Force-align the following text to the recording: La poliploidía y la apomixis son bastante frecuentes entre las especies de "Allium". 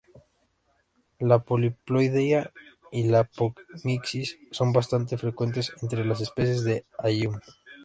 La 1.29 1.37
poliploidía 1.49 2.49
y 2.91 3.03
la 3.11 3.19
apomixis 3.19 4.29
son 4.49 4.73
bastante 4.73 5.15
frecuentes 5.15 5.71
entre 5.83 6.03
las 6.03 6.21
especies 6.21 6.63
de 6.63 6.87
"Allium". 6.97 7.35